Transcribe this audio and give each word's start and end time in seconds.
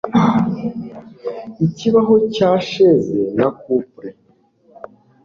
Ikibaho 1.65 2.15
cya 2.33 2.51
chaise 2.69 3.19
na 3.37 3.47
couple 3.61 4.09